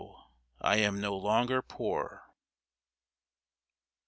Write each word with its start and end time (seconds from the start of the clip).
I 0.61 0.77
am 0.77 0.99
no 0.99 1.15
longer 1.15 1.61
poor 1.61 2.23